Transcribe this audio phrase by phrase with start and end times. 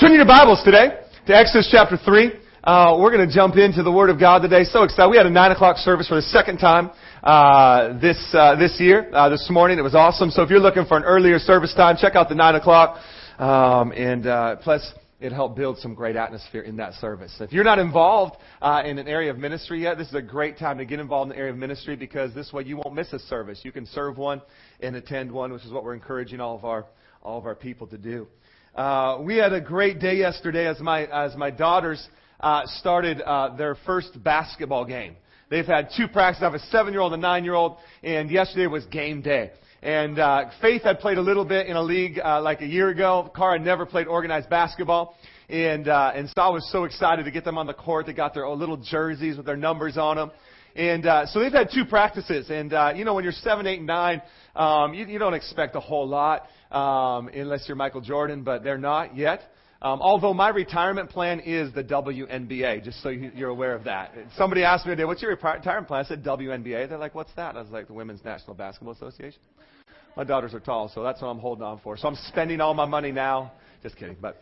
[0.00, 0.88] Turn your Bibles today
[1.28, 2.32] to Exodus chapter 3.
[2.64, 4.64] Uh, we're going to jump into the Word of God today.
[4.64, 5.08] So excited.
[5.08, 6.90] We had a 9 o'clock service for the second time
[7.22, 9.78] uh, this, uh, this year, uh, this morning.
[9.78, 10.32] It was awesome.
[10.32, 12.98] So if you're looking for an earlier service time, check out the 9 o'clock.
[13.38, 14.84] Um, and uh, plus,
[15.20, 17.32] it helped build some great atmosphere in that service.
[17.38, 20.58] If you're not involved uh, in an area of ministry yet, this is a great
[20.58, 23.12] time to get involved in the area of ministry because this way you won't miss
[23.12, 23.60] a service.
[23.62, 24.42] You can serve one
[24.80, 26.84] and attend one, which is what we're encouraging all of our
[27.24, 28.26] all of our people to do.
[28.74, 32.04] Uh, we had a great day yesterday as my as my daughters
[32.40, 35.14] uh, started uh, their first basketball game.
[35.48, 36.42] They've had two practices.
[36.42, 39.52] I have a seven-year-old and a nine-year-old, and yesterday was game day.
[39.80, 42.88] And uh, Faith had played a little bit in a league uh, like a year
[42.88, 43.30] ago.
[43.36, 45.16] Cara never played organized basketball,
[45.48, 48.06] and uh, and so I was so excited to get them on the court.
[48.06, 50.32] They got their little jerseys with their numbers on them.
[50.74, 53.78] And uh, so they've had two practices, and uh, you know when you're seven, eight,
[53.78, 54.20] and nine,
[54.54, 58.78] um, you, you don't expect a whole lot um, unless you're Michael Jordan, but they're
[58.78, 59.42] not yet.
[59.82, 64.14] Um, although my retirement plan is the WNBA, just so you're aware of that.
[64.36, 66.88] Somebody asked me today, "What's your retirement plan?" I said WNBA.
[66.88, 69.40] They're like, "What's that?" I was like, "The Women's National Basketball Association."
[70.16, 71.98] My daughters are tall, so that's what I'm holding on for.
[71.98, 73.52] So I'm spending all my money now.
[73.82, 74.40] Just kidding, but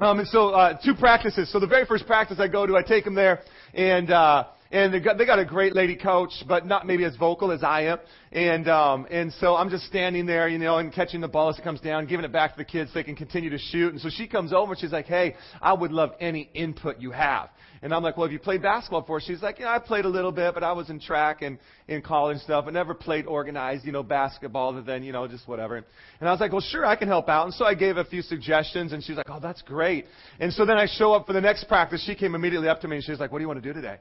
[0.00, 1.52] um, and so uh, two practices.
[1.52, 3.42] So the very first practice I go to, I take them there,
[3.74, 7.16] and uh, and they got, they got a great lady coach, but not maybe as
[7.16, 7.98] vocal as I am.
[8.32, 11.58] And um, and so I'm just standing there, you know, and catching the ball as
[11.58, 13.92] it comes down, giving it back to the kids so they can continue to shoot.
[13.92, 17.12] And so she comes over and she's like, "Hey, I would love any input you
[17.12, 17.50] have."
[17.82, 20.08] And I'm like, "Well, have you played basketball before?" She's like, "Yeah, I played a
[20.08, 23.84] little bit, but I was in track and in college stuff, but never played organized,
[23.84, 26.84] you know, basketball other than you know just whatever." And I was like, "Well, sure,
[26.84, 29.38] I can help out." And so I gave a few suggestions, and she's like, "Oh,
[29.40, 30.06] that's great."
[30.40, 32.02] And so then I show up for the next practice.
[32.04, 33.72] She came immediately up to me and she's like, "What do you want to do
[33.72, 33.98] today?"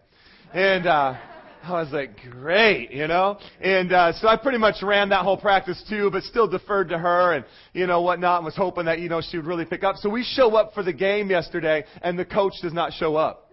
[0.54, 1.18] And uh,
[1.64, 3.40] I was like, great, you know?
[3.60, 6.98] And uh, so I pretty much ran that whole practice too, but still deferred to
[7.00, 9.84] her and, you know, whatnot, and was hoping that, you know, she would really pick
[9.84, 9.96] up.
[9.96, 13.52] So we show up for the game yesterday, and the coach does not show up.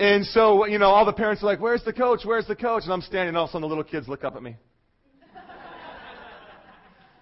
[0.00, 2.22] And so, you know, all the parents are like, where's the coach?
[2.24, 2.82] Where's the coach?
[2.82, 4.56] And I'm standing, and all of a sudden the little kids look up at me.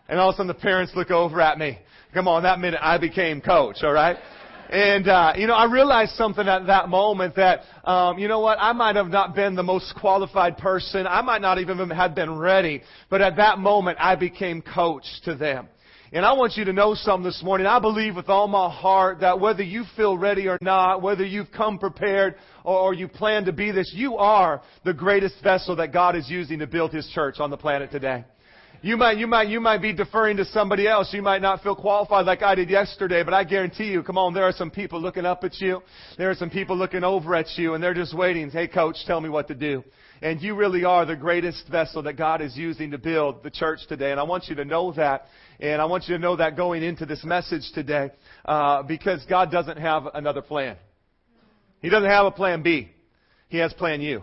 [0.09, 1.79] And all of a sudden the parents look over at me.
[2.15, 4.17] Come on, that minute I became coach, alright?
[4.71, 8.59] And, uh, you know, I realized something at that moment that, um, you know what,
[8.61, 11.07] I might have not been the most qualified person.
[11.07, 12.83] I might not even have been ready.
[13.09, 15.69] But at that moment, I became coach to them.
[16.13, 17.67] And I want you to know something this morning.
[17.67, 21.53] I believe with all my heart that whether you feel ready or not, whether you've
[21.53, 26.17] come prepared or, you plan to be this, you are the greatest vessel that God
[26.17, 28.25] is using to build His church on the planet today.
[28.81, 31.13] You might, you might, you might be deferring to somebody else.
[31.13, 34.35] You might not feel qualified like I did yesterday, but I guarantee you, come on,
[34.35, 35.83] there are some people looking up at you.
[36.17, 38.51] There are some people looking over at you and they're just waiting.
[38.51, 39.83] Hey coach, tell me what to do.
[40.23, 43.81] And you really are the greatest vessel that God is using to build the church
[43.89, 44.13] today.
[44.13, 45.27] And I want you to know that.
[45.59, 48.11] And I want you to know that going into this message today,
[48.45, 50.77] uh, because God doesn't have another plan.
[51.83, 52.91] He doesn't have a plan B.
[53.49, 54.23] He has plan U.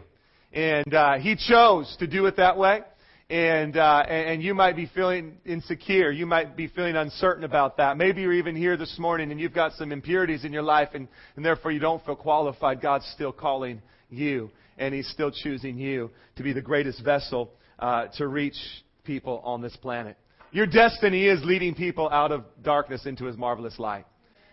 [0.54, 2.84] And, uh, He chose to do it that way
[3.30, 6.12] and uh, and you might be feeling insecure.
[6.12, 7.98] You might be feeling uncertain about that.
[7.98, 11.08] Maybe you're even here this morning and you've got some impurities in your life, and,
[11.36, 12.82] and therefore you don't feel qualified.
[12.82, 18.08] God's still calling you, and He's still choosing you to be the greatest vessel uh,
[18.18, 18.58] to reach
[19.04, 20.18] people on this planet.
[20.52, 24.06] Your destiny is leading people out of darkness into His marvelous light.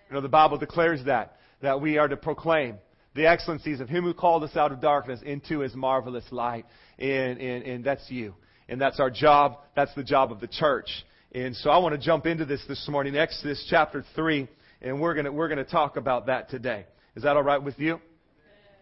[0.08, 2.76] You know the Bible declares that that we are to proclaim
[3.14, 6.64] the excellencies of Him who called us out of darkness into His marvelous light,
[6.98, 8.34] and and, and that's you.
[8.72, 9.58] And that's our job.
[9.76, 10.88] That's the job of the church.
[11.32, 14.48] And so I want to jump into this this morning, Exodus chapter 3,
[14.80, 16.86] and we're going to, we're going to talk about that today.
[17.14, 18.00] Is that all right with you?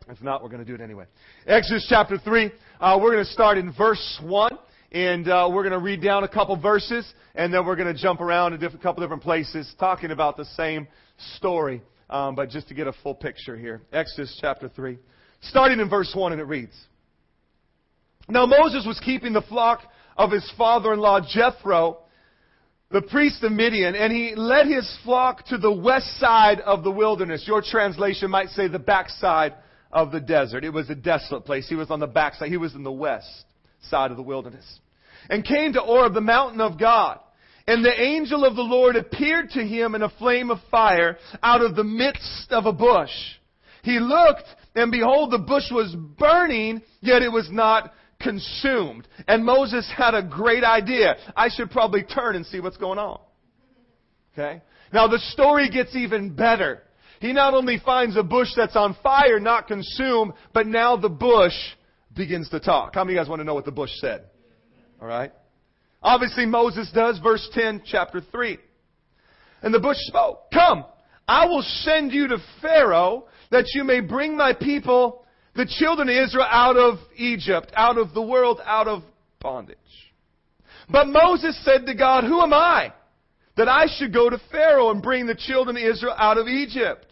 [0.08, 1.06] If not, we're going to do it anyway.
[1.44, 4.52] Exodus chapter 3, uh, we're going to start in verse 1,
[4.92, 8.00] and uh, we're going to read down a couple verses, and then we're going to
[8.00, 10.86] jump around a couple different places talking about the same
[11.34, 13.82] story, um, but just to get a full picture here.
[13.92, 15.00] Exodus chapter 3.
[15.40, 16.76] Starting in verse 1, and it reads,
[18.30, 19.80] now Moses was keeping the flock
[20.16, 21.98] of his father-in-law Jethro,
[22.90, 26.90] the priest of Midian, and he led his flock to the west side of the
[26.90, 27.44] wilderness.
[27.46, 29.54] Your translation might say the backside
[29.92, 30.64] of the desert.
[30.64, 31.68] It was a desolate place.
[31.68, 32.48] He was on the backside.
[32.48, 33.44] He was in the west
[33.82, 34.80] side of the wilderness.
[35.28, 37.20] And came to Horeb, the mountain of God.
[37.66, 41.62] And the angel of the Lord appeared to him in a flame of fire out
[41.62, 43.10] of the midst of a bush.
[43.82, 49.08] He looked, and behold, the bush was burning, yet it was not consumed.
[49.26, 51.16] And Moses had a great idea.
[51.36, 53.20] I should probably turn and see what's going on.
[54.32, 54.62] Okay?
[54.92, 56.82] Now the story gets even better.
[57.20, 61.54] He not only finds a bush that's on fire, not consumed, but now the bush
[62.16, 62.94] begins to talk.
[62.94, 64.24] How many of you guys want to know what the bush said?
[65.00, 65.32] Alright?
[66.02, 68.58] Obviously Moses does, verse 10, chapter 3.
[69.62, 70.84] And the bush spoke, Come,
[71.28, 75.24] I will send you to Pharaoh that you may bring my people,
[75.54, 79.02] the children of Israel, out of Egypt, out of the world, out of
[79.40, 79.76] bondage.
[80.88, 82.92] But Moses said to God, Who am I
[83.56, 87.06] that I should go to Pharaoh and bring the children of Israel out of Egypt?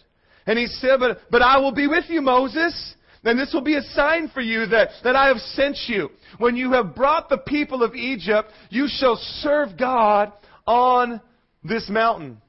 [0.47, 2.95] And he said, But, but I will be with you, Moses.
[3.25, 6.09] And this will be a sign for you that, that I have sent you.
[6.39, 10.33] When you have brought the people of Egypt, you shall serve God
[10.67, 11.21] on
[11.63, 12.41] this mountain.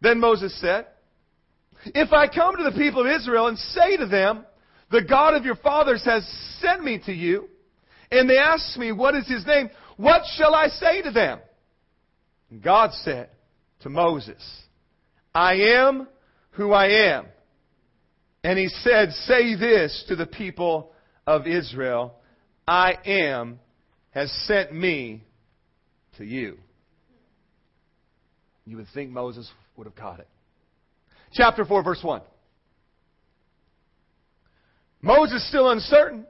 [0.00, 0.86] Then Moses said,
[1.86, 4.44] If I come to the people of Israel and say to them,
[4.90, 6.26] The God of your fathers has
[6.60, 7.48] sent me to you,
[8.10, 9.70] and they ask me, What is his name?
[9.96, 11.40] What shall I say to them?
[12.50, 13.28] And God said
[13.80, 14.42] to Moses,
[15.34, 16.08] I am
[16.52, 17.26] who I am.
[18.42, 20.92] And he said, Say this to the people
[21.26, 22.14] of Israel
[22.66, 23.58] I am
[24.10, 25.24] has sent me
[26.16, 26.58] to you.
[28.64, 30.28] You would think Moses would have caught it.
[31.32, 32.20] Chapter 4, verse 1.
[35.02, 36.26] Moses still uncertain.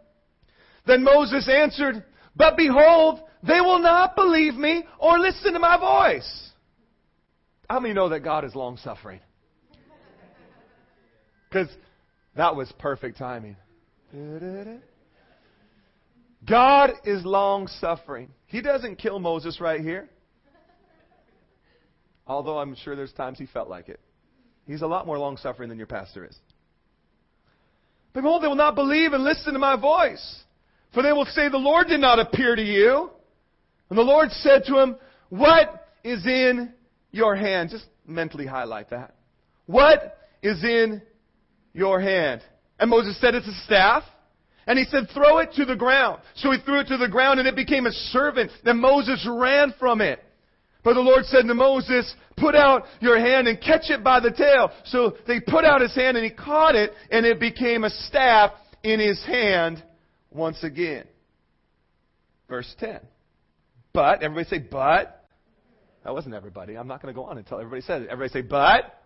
[0.86, 2.04] Then Moses answered,
[2.36, 6.50] But behold, they will not believe me or listen to my voice.
[7.68, 9.20] How many know that God is long suffering?
[11.48, 11.68] Because
[12.36, 13.56] that was perfect timing.
[16.48, 18.30] God is long suffering.
[18.46, 20.08] He doesn't kill Moses right here.
[22.26, 24.00] Although I'm sure there's times he felt like it.
[24.66, 26.36] He's a lot more long suffering than your pastor is.
[28.22, 30.42] Behold, they will not believe and listen to my voice.
[30.92, 33.10] For they will say, The Lord did not appear to you.
[33.90, 34.96] And the Lord said to him,
[35.28, 36.72] What is in
[37.10, 37.70] your hand?
[37.70, 39.14] Just mentally highlight that.
[39.66, 41.02] What is in
[41.72, 42.42] your hand?
[42.78, 44.02] And Moses said, It's a staff.
[44.66, 46.20] And he said, Throw it to the ground.
[46.36, 48.50] So he threw it to the ground and it became a servant.
[48.64, 50.22] Then Moses ran from it.
[50.84, 54.30] But the Lord said to Moses, Put out your hand and catch it by the
[54.30, 54.70] tail.
[54.86, 58.52] So they put out his hand and he caught it and it became a staff
[58.82, 59.82] in his hand
[60.30, 61.04] once again.
[62.48, 63.00] Verse 10.
[63.92, 65.26] But, everybody say, but.
[66.04, 66.76] That wasn't everybody.
[66.76, 68.08] I'm not going to go on until everybody said it.
[68.10, 69.02] Everybody say, but.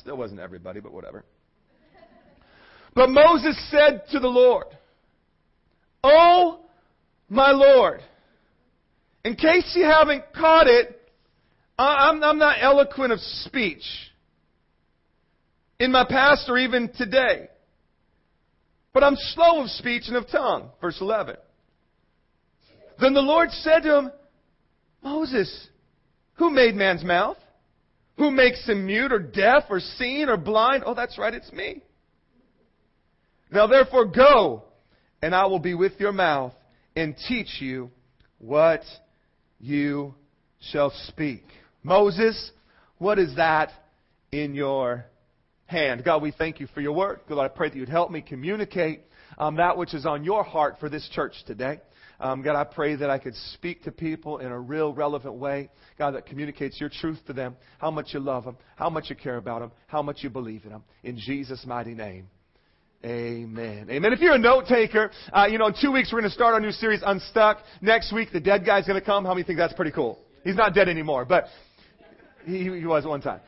[0.00, 1.24] Still wasn't everybody, but whatever.
[2.94, 4.66] But Moses said to the Lord,
[6.04, 6.60] Oh,
[7.28, 8.02] my Lord,
[9.24, 10.98] in case you haven't caught it,
[11.78, 13.84] I'm, I'm not eloquent of speech
[15.78, 17.48] in my past or even today.
[18.92, 20.70] But I'm slow of speech and of tongue.
[20.80, 21.36] Verse 11.
[23.00, 24.12] Then the Lord said to him,
[25.02, 25.68] Moses,
[26.34, 27.38] who made man's mouth?
[28.18, 30.84] Who makes him mute or deaf or seen or blind?
[30.86, 31.82] Oh, that's right, it's me.
[33.50, 34.64] Now therefore go,
[35.20, 36.52] and I will be with your mouth
[36.94, 37.90] and teach you
[38.38, 38.82] what
[39.62, 40.14] you
[40.60, 41.44] shall speak.
[41.82, 42.50] Moses,
[42.98, 43.70] what is that
[44.30, 45.06] in your
[45.66, 46.04] hand?
[46.04, 47.20] God, we thank you for your word.
[47.28, 49.02] God, I pray that you'd help me communicate
[49.38, 51.80] um, that which is on your heart for this church today.
[52.20, 55.70] Um, God, I pray that I could speak to people in a real relevant way.
[55.98, 59.16] God, that communicates your truth to them, how much you love them, how much you
[59.16, 60.84] care about them, how much you believe in them.
[61.02, 62.28] In Jesus' mighty name.
[63.04, 63.88] Amen.
[63.90, 64.12] Amen.
[64.12, 66.54] If you're a note taker, uh, you know, in two weeks we're going to start
[66.54, 67.58] our new series, Unstuck.
[67.80, 69.24] Next week, the dead guy's going to come.
[69.24, 70.20] How many think that's pretty cool?
[70.44, 71.46] He's not dead anymore, but
[72.44, 73.40] he, he was one time.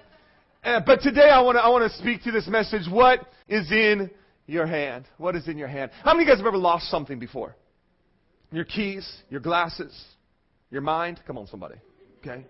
[0.64, 2.90] Uh, but today I want to I want to speak to this message.
[2.90, 4.10] What is in
[4.46, 5.04] your hand?
[5.18, 5.92] What is in your hand?
[6.02, 7.54] How many of you guys have ever lost something before?
[8.50, 9.92] Your keys, your glasses,
[10.70, 11.20] your mind.
[11.26, 11.76] Come on, somebody.
[12.20, 12.44] Okay.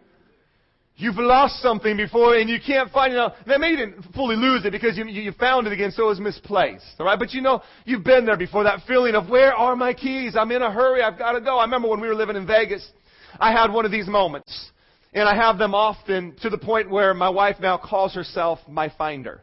[0.96, 3.16] You've lost something before and you can't find it.
[3.16, 6.08] Now, maybe you didn't fully lose it because you, you found it again, so it
[6.08, 6.84] was misplaced.
[7.00, 8.62] All right, but you know you've been there before.
[8.62, 10.36] That feeling of where are my keys?
[10.36, 11.02] I'm in a hurry.
[11.02, 11.58] I've got to go.
[11.58, 12.88] I remember when we were living in Vegas,
[13.40, 14.70] I had one of these moments,
[15.12, 18.88] and I have them often to the point where my wife now calls herself my
[18.96, 19.42] finder.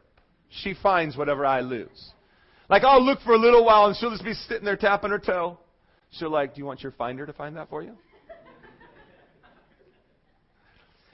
[0.50, 2.12] She finds whatever I lose.
[2.70, 5.20] Like I'll look for a little while and she'll just be sitting there tapping her
[5.20, 5.58] toe.
[6.12, 7.98] She'll like, do you want your finder to find that for you?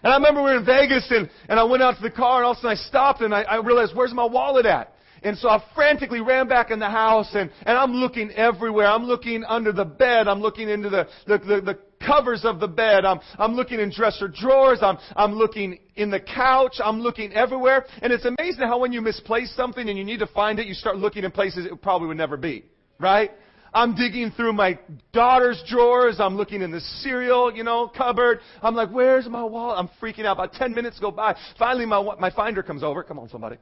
[0.07, 2.37] And I remember we were in Vegas and, and I went out to the car
[2.37, 4.93] and all of a sudden I stopped and I, I realized, where's my wallet at?
[5.21, 8.87] And so I frantically ran back in the house and, and I'm looking everywhere.
[8.87, 10.29] I'm looking under the bed.
[10.29, 13.03] I'm looking into the, the, the, the covers of the bed.
[13.03, 14.79] I'm, I'm looking in dresser drawers.
[14.81, 16.75] I'm, I'm looking in the couch.
[16.81, 17.83] I'm looking everywhere.
[18.01, 20.73] And it's amazing how when you misplace something and you need to find it, you
[20.73, 22.63] start looking in places it probably would never be.
[22.97, 23.31] Right?
[23.73, 24.79] I'm digging through my
[25.13, 26.19] daughter's drawers.
[26.19, 28.39] I'm looking in the cereal, you know, cupboard.
[28.61, 29.77] I'm like, where's my wallet?
[29.77, 30.37] I'm freaking out.
[30.37, 31.35] About 10 minutes go by.
[31.59, 33.03] Finally, my, my finder comes over.
[33.03, 33.57] Come on, somebody.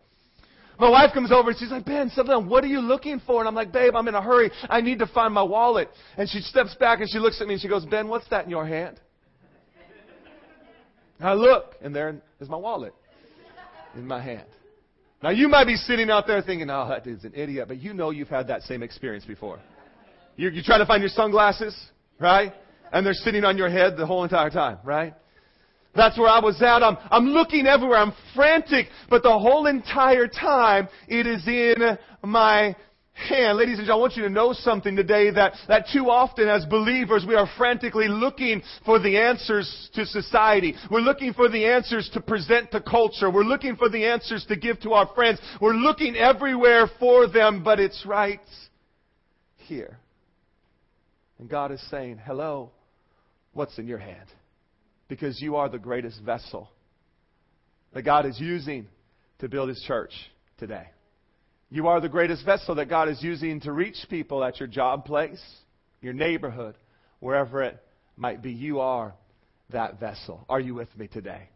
[0.80, 2.50] My wife comes over and she's like, Ben, down.
[2.50, 3.40] What are you looking for?
[3.40, 4.52] And I'm like, babe, I'm in a hurry.
[4.70, 5.90] I need to find my wallet.
[6.18, 8.44] And she steps back and she looks at me and she goes, Ben, what's that
[8.44, 9.00] in your hand?
[11.20, 12.94] And I look and there is my wallet.
[13.96, 14.48] in my hand.
[15.24, 17.94] Now you might be sitting out there thinking, oh, that dude's an idiot, but you
[17.94, 19.60] know you've had that same experience before.
[20.36, 21.76] You're, you're trying to find your sunglasses,
[22.20, 22.54] right?
[22.92, 25.14] And they're sitting on your head the whole entire time, right?
[25.96, 26.84] That's where I was at.
[26.84, 28.00] I'm, I'm looking everywhere.
[28.00, 32.76] I'm frantic, but the whole entire time it is in my
[33.14, 33.58] hand.
[33.58, 36.66] Ladies and gentlemen, I want you to know something today that, that too often as
[36.66, 40.76] believers we are frantically looking for the answers to society.
[40.92, 43.32] We're looking for the answers to present to culture.
[43.32, 45.40] We're looking for the answers to give to our friends.
[45.62, 48.42] We're looking everywhere for them, but it's right
[49.56, 49.98] here.
[51.40, 52.72] And God is saying, hello,
[53.54, 54.28] what's in your hand?
[55.08, 56.70] Because you are the greatest vessel
[57.94, 58.88] that God is using
[59.40, 60.12] to build His church
[60.58, 60.88] today.
[61.70, 65.06] You are the greatest vessel that God is using to reach people at your job
[65.06, 65.44] place,
[66.02, 66.76] your neighborhood,
[67.20, 67.82] wherever it
[68.16, 68.52] might be.
[68.52, 69.14] You are
[69.72, 70.46] that vessel.
[70.48, 71.50] Are you with me today?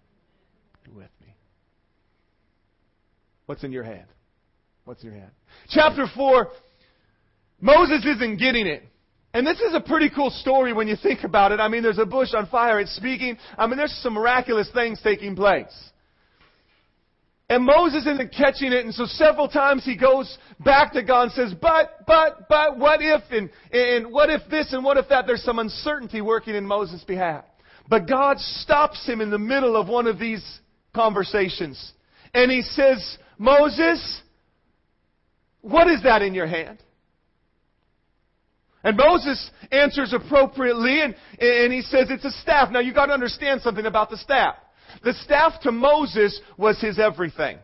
[0.86, 1.36] You with me?
[3.45, 4.07] What's in your hand?
[4.86, 5.31] What's in your hand?
[5.69, 6.48] Chapter 4,
[7.62, 8.83] Moses isn't getting it.
[9.33, 11.59] And this is a pretty cool story when you think about it.
[11.59, 12.79] I mean, there's a bush on fire.
[12.79, 13.38] It's speaking.
[13.57, 15.91] I mean, there's some miraculous things taking place.
[17.51, 21.31] And Moses isn't catching it, and so several times he goes back to God and
[21.31, 25.25] says, but, but, but, what if, and, and what if this, and what if that?
[25.25, 27.45] There's some uncertainty working in Moses' behalf.
[27.88, 30.45] But God stops him in the middle of one of these
[30.93, 31.93] conversations.
[32.36, 34.21] And he says, Moses,
[35.62, 36.77] what is that in your hand?
[38.83, 42.71] And Moses answers appropriately, and, and he says, it's a staff.
[42.71, 44.55] Now you gotta understand something about the staff.
[45.03, 47.59] The staff to Moses was his everything.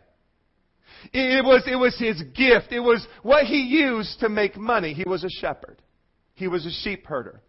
[1.13, 2.72] It was, it was his gift.
[2.72, 4.93] It was what he used to make money.
[4.93, 5.81] He was a shepherd.
[6.34, 7.41] He was a sheep herder.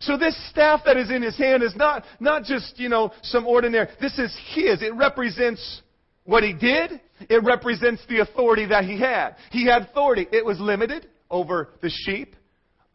[0.00, 3.46] So this staff that is in his hand is not, not just, you know, some
[3.46, 3.88] ordinary.
[4.00, 4.82] This is his.
[4.82, 5.82] It represents
[6.24, 7.00] what he did.
[7.28, 9.36] It represents the authority that he had.
[9.50, 10.26] He had authority.
[10.32, 12.34] It was limited over the sheep,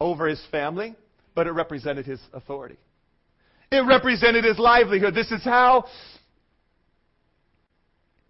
[0.00, 0.94] over his family,
[1.34, 2.76] but it represented his authority.
[3.70, 5.14] It represented his livelihood.
[5.14, 5.84] This is how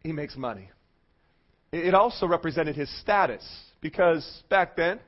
[0.01, 0.71] he makes money.
[1.73, 3.47] It also represented his status
[3.81, 5.01] because back then,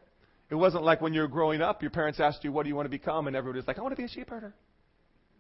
[0.51, 2.75] it wasn't like when you were growing up, your parents asked you, What do you
[2.75, 3.27] want to become?
[3.27, 4.53] And everybody was like, I want to be a sheep herder.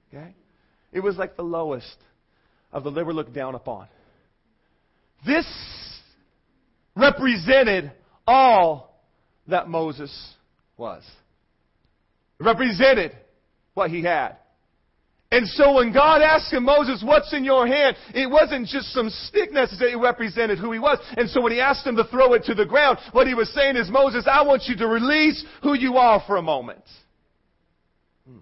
[0.08, 0.34] Okay?
[0.92, 1.96] It was like the lowest
[2.72, 3.88] of the were looked down upon.
[5.26, 5.46] This
[6.96, 7.92] represented
[8.26, 9.00] all
[9.48, 10.34] that Moses
[10.80, 11.04] was.
[12.40, 13.12] It represented
[13.74, 14.36] what he had.
[15.32, 17.96] And so when God asked him, Moses, what's in your hand?
[18.14, 20.98] It wasn't just some stick necessarily, it represented who he was.
[21.16, 23.48] And so when he asked him to throw it to the ground, what he was
[23.54, 26.82] saying is, Moses, I want you to release who you are for a moment.
[28.26, 28.38] Hmm.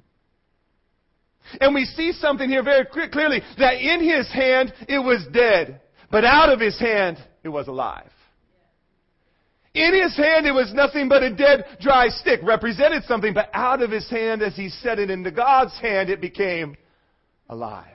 [1.61, 6.25] And we see something here very clearly, that in his hand it was dead, but
[6.25, 8.11] out of his hand it was alive.
[9.79, 12.41] In his hand it was nothing but a dead, dry stick.
[12.43, 16.21] Represented something, but out of his hand, as he set it into God's hand, it
[16.21, 16.77] became
[17.49, 17.87] alive.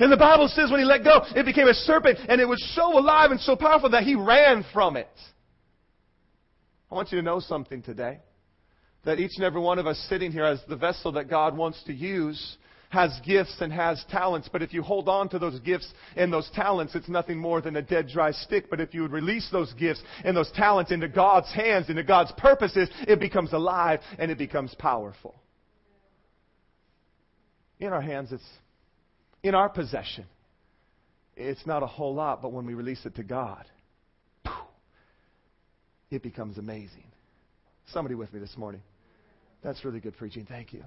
[0.00, 2.64] And the Bible says when he let go, it became a serpent, and it was
[2.74, 5.10] so alive and so powerful that he ran from it.
[6.90, 8.20] I want you to know something today.
[9.04, 11.82] That each and every one of us sitting here as the vessel that God wants
[11.84, 12.56] to use
[12.94, 16.48] has gifts and has talents, but if you hold on to those gifts and those
[16.54, 18.70] talents, it's nothing more than a dead, dry stick.
[18.70, 22.32] But if you would release those gifts and those talents into God's hands, into God's
[22.38, 25.34] purposes, it becomes alive and it becomes powerful.
[27.80, 28.48] In our hands, it's
[29.42, 30.24] in our possession.
[31.36, 33.64] It's not a whole lot, but when we release it to God,
[36.10, 37.04] it becomes amazing.
[37.88, 38.82] Somebody with me this morning.
[39.64, 40.46] That's really good preaching.
[40.48, 40.84] Thank you.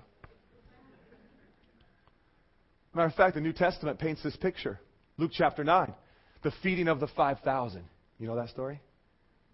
[2.98, 4.80] Matter of fact, the New Testament paints this picture.
[5.18, 5.94] Luke chapter 9,
[6.42, 7.84] the feeding of the 5,000.
[8.18, 8.82] You know that story?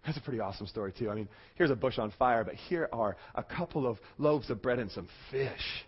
[0.06, 1.10] That's a pretty awesome story, too.
[1.10, 4.62] I mean, here's a bush on fire, but here are a couple of loaves of
[4.62, 5.84] bread and some fish.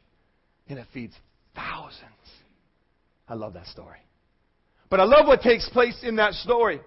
[0.68, 1.14] And it feeds
[1.54, 2.02] thousands.
[3.26, 4.00] I love that story.
[4.90, 6.82] But I love what takes place in that story.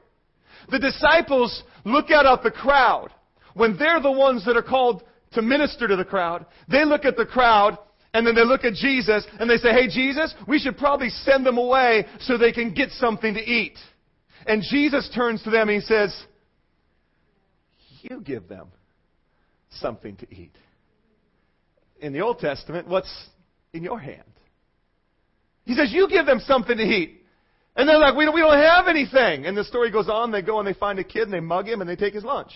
[0.69, 3.09] The disciples look out at the crowd.
[3.55, 7.17] When they're the ones that are called to minister to the crowd, they look at
[7.17, 7.79] the crowd
[8.13, 11.45] and then they look at Jesus and they say, Hey, Jesus, we should probably send
[11.45, 13.77] them away so they can get something to eat.
[14.47, 16.15] And Jesus turns to them and he says,
[18.01, 18.69] You give them
[19.69, 20.55] something to eat.
[22.01, 23.13] In the Old Testament, what's
[23.73, 24.23] in your hand?
[25.65, 27.17] He says, You give them something to eat.
[27.75, 29.45] And they're like, we don't, we don't have anything.
[29.45, 30.31] And the story goes on.
[30.31, 32.25] They go and they find a kid and they mug him and they take his
[32.25, 32.51] lunch.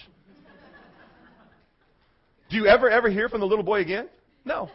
[2.49, 4.09] Do you ever, ever hear from the little boy again?
[4.43, 4.69] No.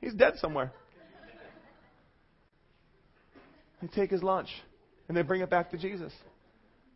[0.00, 0.72] He's dead somewhere.
[3.80, 4.48] They take his lunch
[5.08, 6.12] And they bring it back to Jesus.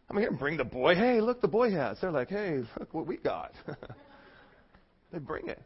[0.09, 0.95] I'm here, bring the boy.
[0.95, 1.99] Hey, look, the boy has.
[2.01, 3.53] They're like, hey, look what we got.
[5.13, 5.61] they bring it.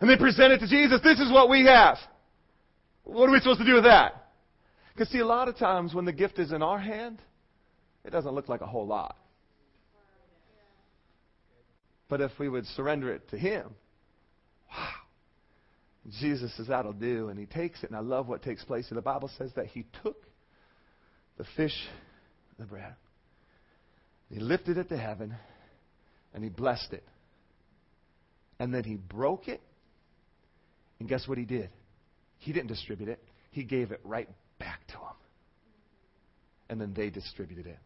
[0.00, 1.00] And they present it to Jesus.
[1.04, 1.98] This is what we have.
[3.04, 4.30] What are we supposed to do with that?
[4.94, 7.18] Because, see, a lot of times when the gift is in our hand,
[8.04, 9.16] it doesn't look like a whole lot.
[12.08, 13.70] But if we would surrender it to Him,
[14.70, 14.99] wow.
[16.08, 17.90] Jesus says that'll do, and He takes it.
[17.90, 18.86] And I love what takes place.
[18.88, 20.16] And the Bible says that He took
[21.36, 21.74] the fish,
[22.58, 22.94] the bread,
[24.30, 25.34] He lifted it to heaven,
[26.34, 27.04] and He blessed it.
[28.58, 29.60] And then He broke it.
[30.98, 31.70] And guess what He did?
[32.38, 34.28] He didn't distribute it, He gave it right
[34.58, 35.16] back to them.
[36.68, 37.78] And then they distributed it.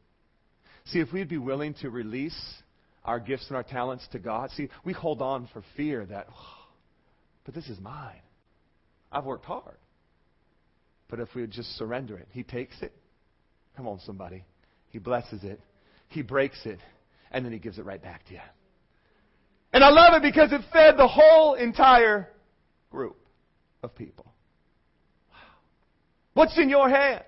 [0.86, 2.38] See, if we'd be willing to release
[3.04, 6.63] our gifts and our talents to God, see, we hold on for fear that, oh,
[7.44, 8.20] but this is mine.
[9.12, 9.76] I've worked hard.
[11.08, 12.92] But if we would just surrender it, He takes it.
[13.76, 14.44] Come on, somebody.
[14.88, 15.60] He blesses it.
[16.08, 16.78] He breaks it.
[17.30, 18.40] And then He gives it right back to you.
[19.72, 22.28] And I love it because it fed the whole entire
[22.90, 23.16] group
[23.82, 24.26] of people.
[25.30, 25.36] Wow.
[26.34, 27.24] What's in your hand?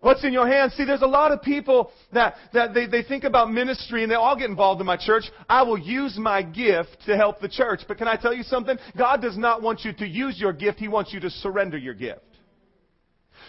[0.00, 0.74] What's in your hands?
[0.74, 4.14] See, there's a lot of people that, that they, they think about ministry and they
[4.14, 5.24] all get involved in my church.
[5.48, 7.80] I will use my gift to help the church.
[7.88, 8.78] But can I tell you something?
[8.96, 10.78] God does not want you to use your gift.
[10.78, 12.20] He wants you to surrender your gift.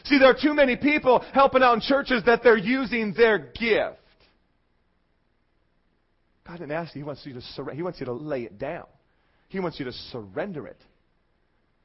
[0.05, 3.97] See, there are too many people helping out in churches that they're using their gift.
[6.47, 7.01] God didn't ask you.
[7.01, 7.75] He wants you to surrender.
[7.75, 8.85] He wants you to lay it down.
[9.49, 10.77] He wants you to surrender it.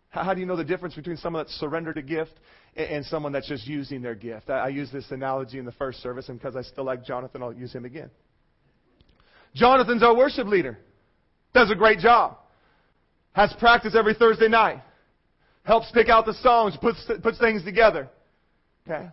[0.09, 2.33] How, do you know the difference between someone that's surrendered a gift
[2.76, 4.50] and someone that's just using their gift.
[4.50, 7.52] I, I this analogy in the first service, and because I still like Jonathan, I'll
[7.52, 8.11] use him again.
[9.54, 10.78] Jonathan's our worship leader.
[11.52, 12.38] Does a great job.
[13.33, 14.83] Has practice every Thursday night.
[15.64, 18.09] Helps pick out the songs, puts, puts things together.
[18.87, 19.09] Okay?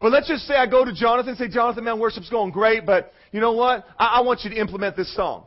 [0.00, 2.84] But let's just say I go to Jonathan and say, Jonathan, man, worship's going great,
[2.84, 3.84] but you know what?
[3.98, 5.46] I, I want you to implement this song.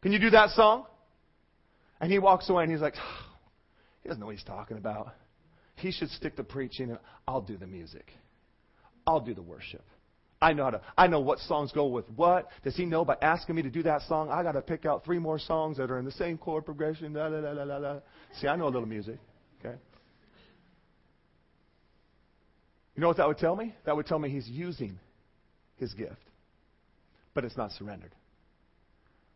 [0.00, 0.86] Can you do that song?
[2.00, 3.26] And he walks away and he's like, oh,
[4.02, 5.14] he doesn't know what he's talking about.
[5.82, 8.06] He should stick to preaching, and I'll do the music.
[9.04, 9.84] I'll do the worship.
[10.40, 10.80] I know how to.
[10.96, 12.48] I know what songs go with what.
[12.62, 14.30] Does he know by asking me to do that song?
[14.30, 17.12] I got to pick out three more songs that are in the same chord progression.
[17.12, 17.98] Da, da, da, da, da.
[18.40, 19.18] See, I know a little music.
[19.58, 19.74] Okay.
[22.94, 23.74] You know what that would tell me?
[23.84, 25.00] That would tell me he's using
[25.78, 26.22] his gift,
[27.34, 28.12] but it's not surrendered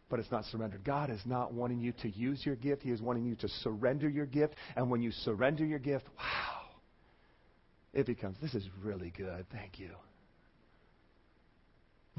[0.08, 0.84] but it's not surrendered.
[0.84, 2.82] God is not wanting you to use your gift.
[2.82, 4.54] He is wanting you to surrender your gift.
[4.76, 6.60] And when you surrender your gift, wow,
[7.92, 9.46] it becomes, this is really good.
[9.52, 9.90] Thank you.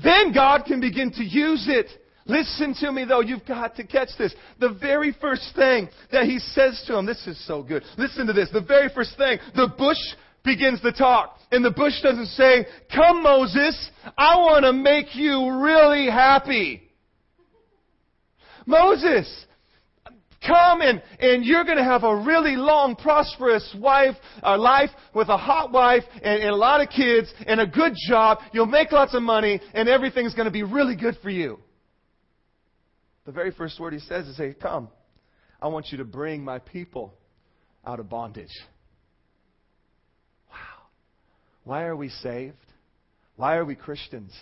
[0.04, 1.88] Then God can begin to use it.
[2.26, 4.36] Listen to me though, you've got to catch this.
[4.60, 7.84] The very first thing that he says to him, this is so good.
[7.97, 8.50] Listen to this.
[8.52, 9.97] The very first thing, the bush
[10.43, 11.38] begins to talk.
[11.52, 16.87] And the bush doesn't say, Come, Moses, I want to make you really happy.
[18.67, 19.45] Moses,
[20.45, 25.38] come and, and you're going to have a really long, prosperous wife, life with a
[25.38, 28.39] hot wife and, and a lot of kids and a good job.
[28.51, 31.60] You'll make lots of money and everything's going to be really good for you.
[33.25, 34.89] The very first word he says is, Hey, come.
[35.62, 37.15] I want you to bring my people
[37.86, 38.53] out of bondage.
[40.51, 40.86] Wow.
[41.63, 42.56] Why are we saved?
[43.38, 44.34] Why are we Christians?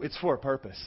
[0.00, 0.82] It's for a purpose.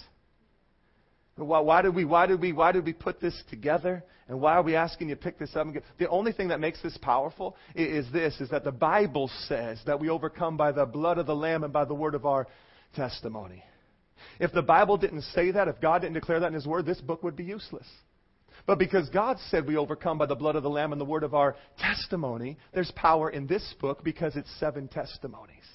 [1.38, 4.04] Why, why, did we, why, did we, why did we put this together?
[4.28, 5.68] And why are we asking you to pick this up?
[6.00, 9.80] The only thing that makes this powerful is, is this, is that the Bible says
[9.86, 12.48] that we overcome by the blood of the Lamb and by the word of our
[12.96, 13.64] testimony.
[14.40, 17.02] If the Bible didn't say that, if God didn't declare that in His Word, this
[17.02, 17.88] book would be useless.
[18.66, 21.24] But because God said we overcome by the blood of the Lamb and the word
[21.24, 25.66] of our testimony, there's power in this book because it's seven testimonies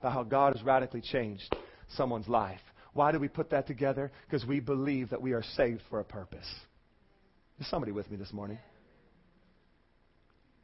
[0.00, 1.54] about how God has radically changed
[1.88, 2.60] someone's life.
[2.94, 4.10] Why do we put that together?
[4.26, 6.48] Because we believe that we are saved for a purpose.
[7.60, 8.58] Is somebody with me this morning?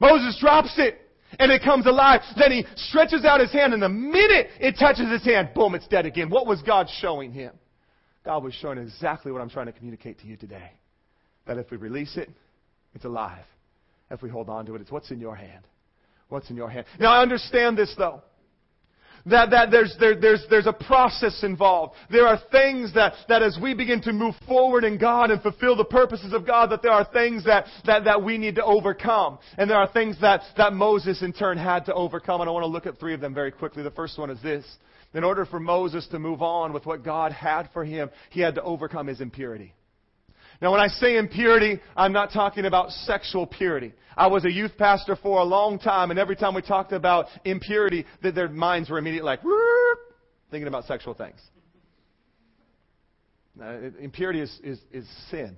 [0.01, 0.99] Moses drops it
[1.39, 2.21] and it comes alive.
[2.37, 5.87] Then he stretches out his hand and the minute it touches his hand, boom, it's
[5.89, 6.31] dead again.
[6.31, 7.53] What was God showing him?
[8.25, 10.73] God was showing exactly what I'm trying to communicate to you today.
[11.47, 12.31] That if we release it,
[12.95, 13.45] it's alive.
[14.11, 15.65] If we hold on to it, it's what's in your hand.
[16.29, 16.87] What's in your hand.
[16.99, 18.23] Now I understand this though.
[19.27, 21.95] That, that there's, there, there's, there's a process involved.
[22.11, 25.77] There are things that, that as we begin to move forward in God and fulfill
[25.77, 29.39] the purposes of God, that there are things that, that, that we need to overcome.
[29.59, 32.41] And there are things that, that Moses in turn had to overcome.
[32.41, 33.83] And I want to look at three of them very quickly.
[33.83, 34.65] The first one is this.
[35.13, 38.55] In order for Moses to move on with what God had for him, he had
[38.55, 39.75] to overcome his impurity.
[40.61, 43.95] Now, when I say impurity, I'm not talking about sexual purity.
[44.17, 47.27] I was a youth pastor for a long time, and every time we talked about
[47.45, 49.41] impurity, that their minds were immediately like,
[50.51, 51.41] thinking about sexual things.
[53.57, 55.57] Now, impurity is, is, is sin.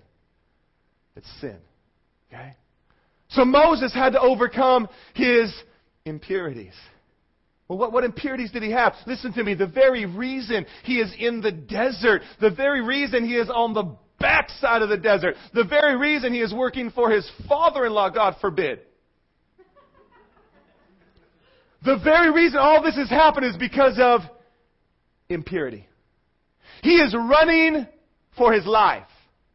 [1.17, 1.59] It's sin.
[2.29, 2.53] Okay?
[3.31, 5.53] So Moses had to overcome his
[6.05, 6.75] impurities.
[7.67, 8.95] Well, what, what impurities did he have?
[9.07, 9.55] Listen to me.
[9.55, 13.97] The very reason he is in the desert, the very reason he is on the
[14.23, 18.09] backside of the desert, the very reason he is working for his father in law,
[18.09, 18.81] God forbid.
[21.85, 24.21] The very reason all this has happened is because of
[25.29, 25.89] impurity.
[26.83, 27.87] He is running
[28.37, 29.09] for his life.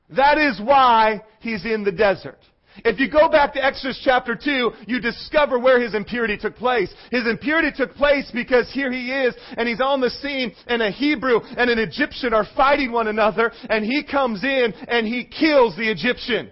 [0.09, 2.39] That is why he's in the desert.
[2.85, 6.93] If you go back to Exodus chapter 2, you discover where his impurity took place.
[7.11, 10.91] His impurity took place because here he is, and he's on the scene, and a
[10.91, 15.75] Hebrew and an Egyptian are fighting one another, and he comes in and he kills
[15.75, 16.51] the Egyptian.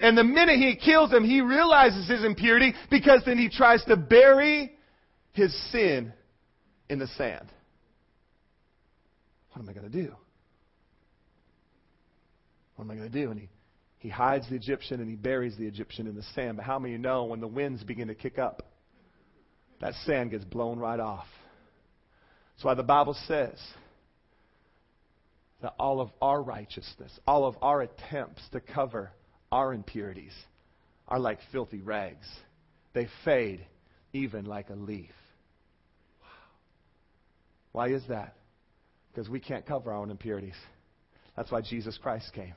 [0.00, 3.96] And the minute he kills him, he realizes his impurity because then he tries to
[3.96, 4.72] bury
[5.32, 6.12] his sin
[6.88, 7.48] in the sand.
[9.52, 10.14] What am I going to do?
[12.76, 13.30] What am I going to do?
[13.30, 13.48] And he
[14.02, 16.56] he hides the Egyptian and he buries the Egyptian in the sand.
[16.56, 18.64] But how many know when the winds begin to kick up,
[19.80, 21.28] that sand gets blown right off?
[22.56, 23.56] That's why the Bible says
[25.60, 29.12] that all of our righteousness, all of our attempts to cover
[29.52, 30.34] our impurities
[31.06, 32.26] are like filthy rags.
[32.94, 33.64] They fade
[34.12, 35.12] even like a leaf.
[37.70, 38.34] Why is that?
[39.12, 40.56] Because we can't cover our own impurities.
[41.36, 42.54] That's why Jesus Christ came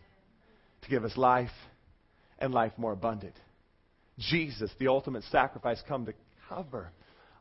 [0.86, 1.50] to give us life
[2.40, 3.36] and life more abundant.
[4.18, 6.14] Jesus, the ultimate sacrifice, come to
[6.48, 6.92] cover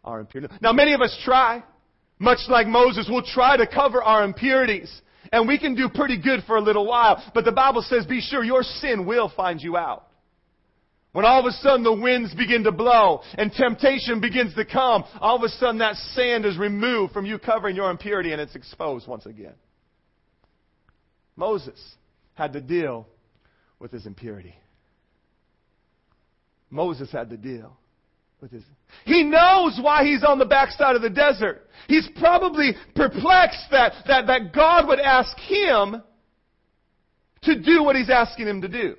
[0.03, 0.57] our impurities.
[0.61, 1.63] Now, many of us try,
[2.19, 4.91] much like Moses, we'll try to cover our impurities.
[5.33, 7.23] And we can do pretty good for a little while.
[7.35, 10.07] But the Bible says, be sure your sin will find you out.
[11.13, 15.05] When all of a sudden the winds begin to blow and temptation begins to come,
[15.21, 18.57] all of a sudden that sand is removed from you covering your impurity and it's
[18.57, 19.55] exposed once again.
[21.37, 21.81] Moses
[22.35, 23.07] had to deal
[23.85, 24.55] with his impurity.
[26.71, 27.77] Moses had to deal
[28.41, 28.63] with his.
[29.05, 31.69] He knows why he's on the backside of the desert.
[31.87, 36.03] He's probably perplexed that, that, that God would ask him
[37.43, 38.97] to do what he's asking him to do.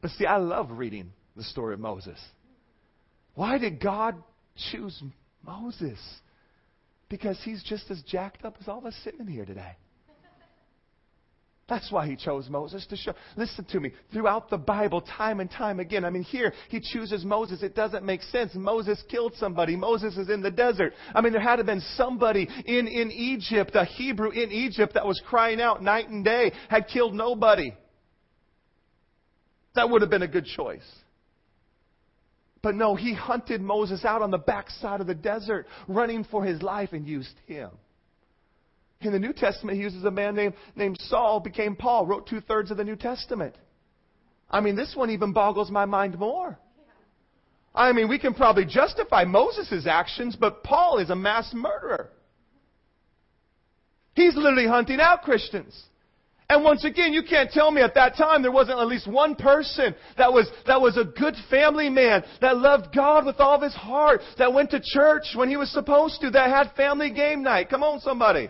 [0.00, 2.18] But see, I love reading the story of Moses.
[3.36, 4.16] Why did God
[4.72, 5.00] choose
[5.46, 6.00] Moses?
[7.08, 9.76] Because he's just as jacked up as all of us sitting in here today.
[11.68, 13.12] That's why he chose Moses to show.
[13.36, 13.92] Listen to me.
[14.10, 17.62] Throughout the Bible, time and time again, I mean, here, he chooses Moses.
[17.62, 18.52] It doesn't make sense.
[18.54, 19.76] Moses killed somebody.
[19.76, 20.94] Moses is in the desert.
[21.14, 24.94] I mean, there had to have been somebody in, in Egypt, a Hebrew in Egypt,
[24.94, 27.74] that was crying out night and day, had killed nobody.
[29.74, 30.80] That would have been a good choice.
[32.62, 36.62] But no, he hunted Moses out on the backside of the desert, running for his
[36.62, 37.70] life, and used him.
[39.00, 42.40] In the New Testament, he uses a man named, named Saul, became Paul, wrote two
[42.40, 43.56] thirds of the New Testament.
[44.50, 46.58] I mean, this one even boggles my mind more.
[47.74, 52.10] I mean, we can probably justify Moses' actions, but Paul is a mass murderer.
[54.14, 55.80] He's literally hunting out Christians.
[56.50, 59.36] And once again, you can't tell me at that time there wasn't at least one
[59.36, 63.62] person that was, that was a good family man, that loved God with all of
[63.62, 67.42] his heart, that went to church when he was supposed to, that had family game
[67.42, 67.68] night.
[67.68, 68.48] Come on, somebody.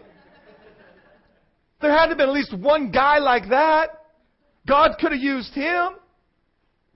[1.80, 3.90] There had to have been at least one guy like that.
[4.66, 5.90] God could have used him.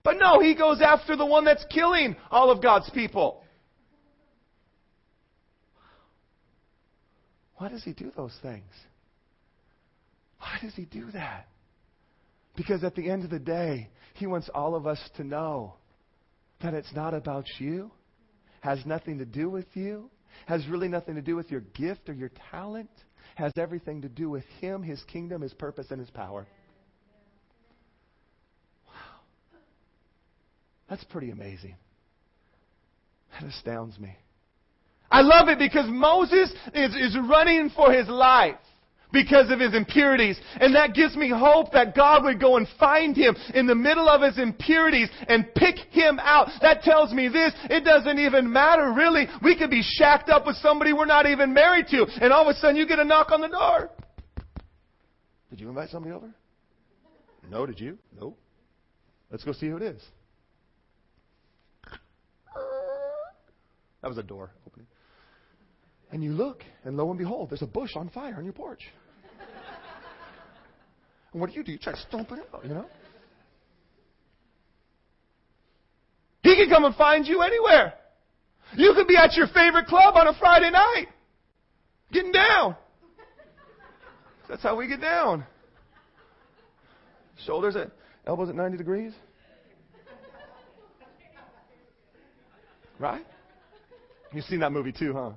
[0.03, 3.41] But no, he goes after the one that's killing all of God's people.
[7.57, 8.69] Why does he do those things?
[10.39, 11.47] Why does he do that?
[12.57, 15.75] Because at the end of the day, he wants all of us to know
[16.61, 17.89] that it's not about you,
[18.59, 20.09] has nothing to do with you,
[20.45, 22.89] has really nothing to do with your gift or your talent
[23.35, 26.45] has everything to do with Him, His kingdom, His purpose, and His power.
[28.87, 28.93] Wow.
[30.89, 31.75] That's pretty amazing.
[33.33, 34.15] That astounds me.
[35.09, 38.55] I love it because Moses is, is running for his life
[39.13, 40.37] because of his impurities.
[40.59, 44.09] And that gives me hope that God would go and find him in the middle
[44.09, 46.49] of his impurities and pick him out.
[46.61, 47.53] That tells me this.
[47.69, 49.27] It doesn't even matter really.
[49.41, 52.05] We could be shacked up with somebody we're not even married to.
[52.19, 53.91] And all of a sudden you get a knock on the door.
[55.49, 56.33] Did you invite somebody over?
[57.49, 57.99] No, did you?
[58.19, 58.35] No.
[59.29, 60.01] Let's go see who it is.
[64.01, 64.87] That was a door opening.
[66.11, 68.81] And you look, and lo and behold, there's a bush on fire on your porch.
[71.33, 71.71] And what do you do?
[71.71, 72.85] You try to stomp it out, you know?
[76.43, 77.93] He can come and find you anywhere.
[78.75, 81.07] You could be at your favorite club on a Friday night,
[82.11, 82.75] getting down.
[84.49, 85.45] That's how we get down.
[87.45, 87.91] Shoulders at
[88.27, 89.13] elbows at 90 degrees.
[92.99, 93.25] Right?
[94.31, 95.31] You've seen that movie too, huh?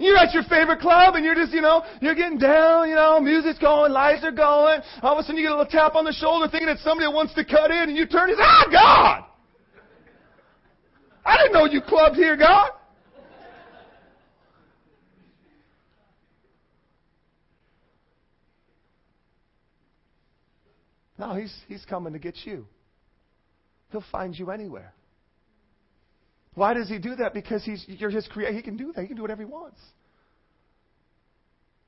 [0.00, 3.20] You're at your favorite club and you're just, you know, you're getting down, you know,
[3.20, 4.80] music's going, lights are going.
[5.02, 7.06] All of a sudden you get a little tap on the shoulder thinking it's somebody
[7.06, 9.24] that wants to cut in and you turn and say, ah, God!
[11.24, 12.70] I didn't know you clubbed here, God.
[21.18, 22.66] No, he's, he's coming to get you.
[23.92, 24.94] He'll find you anywhere.
[26.54, 27.32] Why does he do that?
[27.32, 28.52] Because he's, you're his creator.
[28.52, 29.02] He can do that.
[29.02, 29.78] He can do whatever he wants.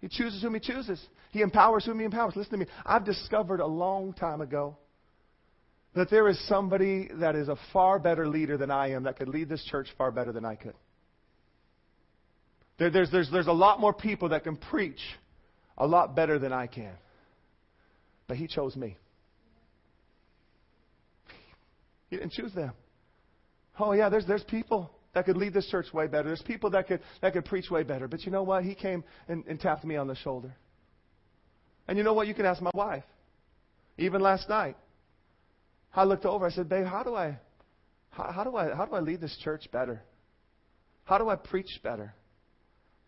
[0.00, 1.00] He chooses whom he chooses.
[1.30, 2.34] He empowers whom he empowers.
[2.36, 2.66] Listen to me.
[2.84, 4.76] I've discovered a long time ago
[5.94, 9.28] that there is somebody that is a far better leader than I am that could
[9.28, 10.74] lead this church far better than I could.
[12.78, 15.00] There, there's, there's, there's a lot more people that can preach
[15.76, 16.94] a lot better than I can.
[18.26, 18.96] But he chose me.
[22.08, 22.72] He didn't choose them.
[23.78, 26.28] Oh yeah, there's there's people that could lead this church way better.
[26.28, 28.08] There's people that could that could preach way better.
[28.08, 28.64] But you know what?
[28.64, 30.54] He came and, and tapped me on the shoulder.
[31.88, 32.26] And you know what?
[32.26, 33.04] You can ask my wife.
[33.98, 34.76] Even last night,
[35.94, 36.46] I looked over.
[36.46, 37.38] I said, "Babe, how do I,
[38.10, 40.02] how, how do I, how do I lead this church better?
[41.04, 42.14] How do I preach better?"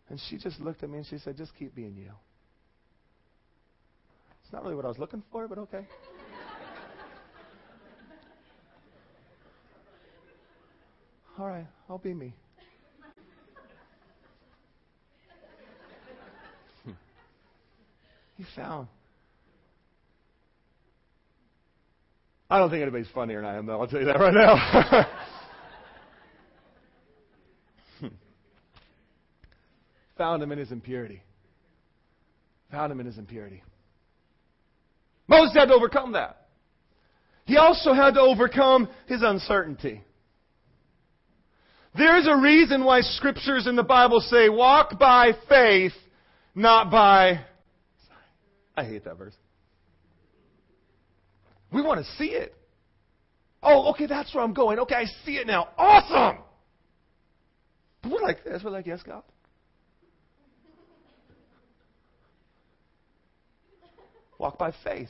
[0.09, 2.11] And she just looked at me and she said, "Just keep being you."
[4.43, 5.87] It's not really what I was looking for, but okay.
[11.39, 12.33] All right, I'll be me.
[18.37, 18.87] he found.
[22.49, 23.81] I don't think anybody's funnier than I am, though.
[23.81, 25.07] I'll tell you that right now.
[30.19, 31.21] Found him in his impurity.
[32.71, 33.65] Found him in his impurity.
[35.27, 36.47] Moses had to overcome that.
[37.47, 40.03] He also had to overcome his uncertainty.
[41.97, 45.93] There's a reason why scriptures in the Bible say, walk by faith,
[46.55, 47.35] not by.
[48.09, 48.17] sight.
[48.77, 49.35] I hate that verse.
[51.73, 52.55] We want to see it.
[53.63, 54.79] Oh, okay, that's where I'm going.
[54.81, 55.69] Okay, I see it now.
[55.79, 56.43] Awesome!
[58.03, 58.63] But we're like this.
[58.63, 59.23] We're like, yes, God.
[64.39, 65.09] Walk by faith.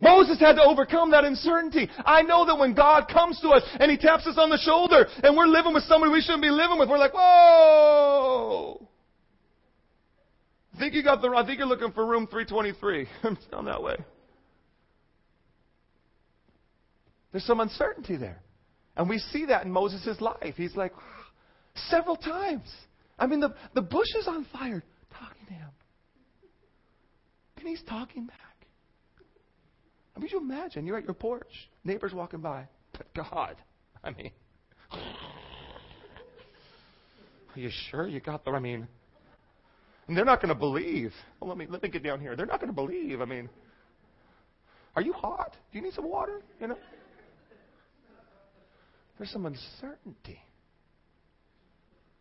[0.00, 1.88] Moses had to overcome that uncertainty.
[2.04, 5.06] I know that when God comes to us and He taps us on the shoulder
[5.22, 8.88] and we're living with somebody we shouldn't be living with, we're like, whoa!
[10.74, 13.08] I think you got the, I think you're looking for room 323.
[13.24, 13.96] I'm down that way.
[17.32, 18.40] There's some uncertainty there.
[18.96, 20.54] And we see that in Moses' life.
[20.56, 20.92] He's like,
[21.88, 22.68] several times.
[23.18, 24.82] I mean, the, the bush is on fire
[25.12, 25.70] talking to him.
[27.56, 28.47] And he's talking back.
[30.18, 32.66] I mean, you imagine you're at your porch, neighbors walking by.
[32.92, 33.54] But God,
[34.02, 34.32] I mean,
[34.90, 34.98] are
[37.54, 38.50] you sure you got the?
[38.50, 38.88] I mean,
[40.08, 41.12] and they're not going to believe.
[41.38, 42.34] Well, let me let me get down here.
[42.34, 43.20] They're not going to believe.
[43.20, 43.48] I mean,
[44.96, 45.52] are you hot?
[45.70, 46.42] Do you need some water?
[46.60, 46.78] You know,
[49.18, 50.40] there's some uncertainty.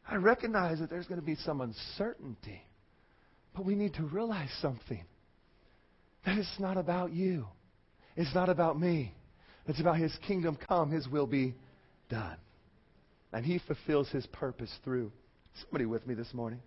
[0.08, 2.62] I recognize that there's going to be some uncertainty,
[3.56, 5.04] but we need to realize something.
[6.28, 7.48] That it's not about you.
[8.18, 9.14] It's not about me.
[9.68, 11.54] It's about His kingdom come, His will be
[12.10, 12.38] done.
[13.32, 15.12] And He fulfills His purpose through.
[15.62, 16.60] Somebody with me this morning?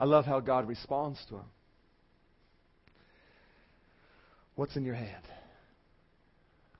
[0.00, 1.44] I love how God responds to him.
[4.56, 5.22] What's in your hand?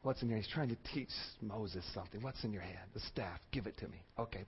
[0.03, 0.45] What's in your hand?
[0.47, 1.09] He's trying to teach
[1.41, 2.23] Moses something.
[2.23, 2.89] What's in your hand?
[2.93, 3.39] The staff.
[3.53, 4.03] Give it to me.
[4.19, 4.45] Okay.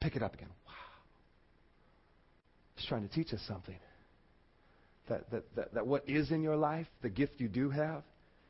[0.00, 0.48] Pick it up again.
[0.66, 0.72] Wow.
[2.76, 3.76] He's trying to teach us something
[5.08, 8.02] that, that, that, that what is in your life, the gift you do have,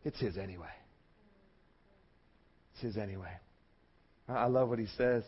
[0.05, 0.73] it's His anyway.
[2.75, 3.33] It's His anyway.
[4.29, 5.25] I love what He says.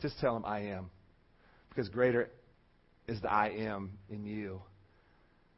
[0.00, 0.90] Just tell Him, I am.
[1.68, 2.30] Because greater
[3.08, 4.60] is the I am in you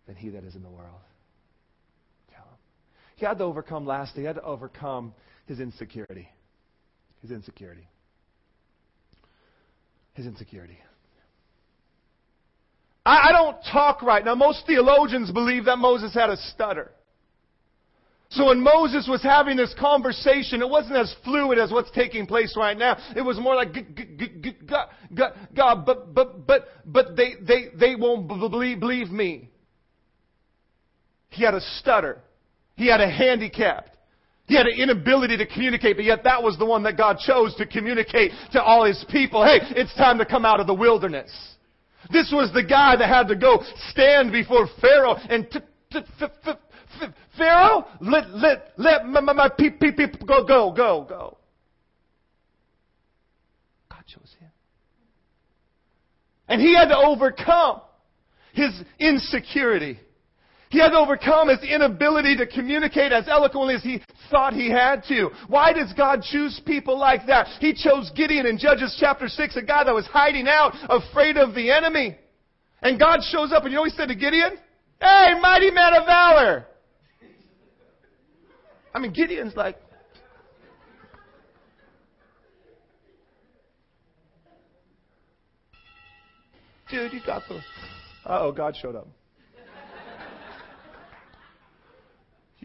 [0.07, 1.01] than He that is in the world.
[2.35, 2.59] Tell Him.
[3.17, 5.15] He had to overcome lastly, he had to overcome
[5.47, 6.29] his insecurity.
[7.23, 7.89] His insecurity.
[10.15, 10.79] His insecurity.
[13.07, 14.25] I, I don't talk right.
[14.25, 16.91] Now, most theologians believe that Moses had a stutter.
[18.31, 22.57] So when Moses was having this conversation, it wasn't as fluid as what's taking place
[22.57, 22.99] right now.
[23.15, 23.73] It was more like,
[25.55, 29.51] God, but, but, but, but they, they, they won't believe me.
[31.29, 32.21] He had a stutter.
[32.75, 33.91] He had a handicap.
[34.47, 37.55] He had an inability to communicate, but yet that was the one that God chose
[37.57, 39.45] to communicate to all His people.
[39.45, 41.31] Hey, it's time to come out of the wilderness.
[42.11, 45.61] This was the guy that had to go stand before Pharaoh and t-
[45.93, 46.59] t- f- f-
[47.01, 51.39] f- Pharaoh, let let let my, my, my people go go go go.
[53.91, 54.51] God chose him,
[56.49, 57.81] and he had to overcome
[58.53, 59.99] his insecurity.
[60.77, 65.31] He to overcome his inability to communicate as eloquently as he thought he had to.
[65.49, 67.47] Why does God choose people like that?
[67.61, 71.55] He chose Gideon in Judges chapter 6, a guy that was hiding out, afraid of
[71.55, 72.19] the enemy.
[72.83, 74.59] And God shows up, and you know he said to Gideon?
[75.01, 76.67] Hey, mighty man of valor!
[78.95, 79.79] I mean, Gideon's like,
[86.91, 87.63] dude, you got the.
[88.27, 89.09] oh, God showed up.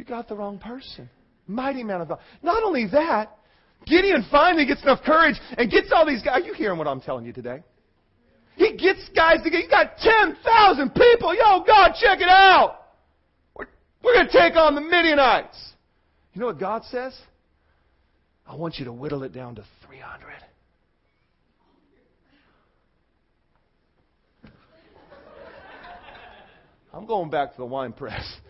[0.01, 1.07] You got the wrong person.
[1.45, 2.17] Mighty man of God.
[2.41, 3.37] Not only that,
[3.85, 6.41] Gideon finally gets enough courage and gets all these guys.
[6.41, 7.61] Are you hearing what I'm telling you today?
[8.55, 9.61] He gets guys together.
[9.61, 11.35] You got 10,000 people.
[11.35, 12.79] Yo, God, check it out.
[13.55, 13.67] We're,
[14.03, 15.73] we're going to take on the Midianites.
[16.33, 17.15] You know what God says?
[18.47, 20.17] I want you to whittle it down to 300.
[26.91, 28.40] I'm going back to the wine press.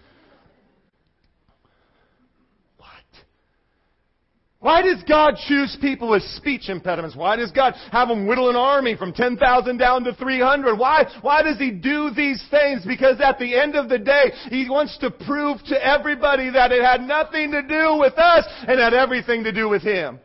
[4.61, 7.15] Why does God choose people with speech impediments?
[7.15, 10.77] Why does God have them whittle an army from 10,000 down to 300?
[10.77, 12.85] Why, why does He do these things?
[12.85, 16.83] Because at the end of the day, He wants to prove to everybody that it
[16.83, 20.19] had nothing to do with us and had everything to do with Him.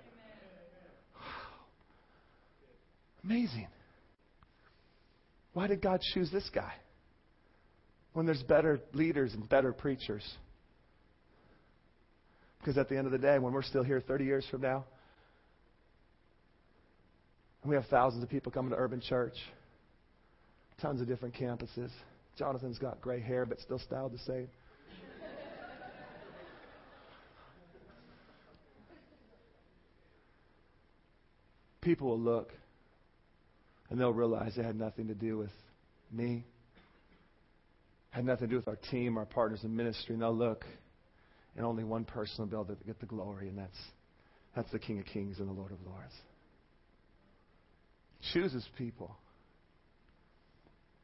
[3.25, 3.69] Amazing.
[5.55, 6.75] Why did God choose this guy?
[8.13, 10.31] When there's better leaders and better preachers.
[12.59, 14.85] Because at the end of the day, when we're still here 30 years from now,
[17.65, 19.35] we have thousands of people coming to Urban Church,
[20.81, 21.91] tons of different campuses.
[22.39, 24.49] Jonathan's got gray hair, but still styled the same.
[31.87, 32.53] people will look
[33.91, 35.53] and they'll realize it had nothing to do with
[36.11, 36.45] me,
[38.11, 40.65] had nothing to do with our team, our partners in ministry, and they'll look
[41.57, 43.79] and only one person will be able to get the glory, and that's,
[44.55, 46.13] that's the King of Kings and the Lord of Lords.
[48.33, 49.17] Chooses people.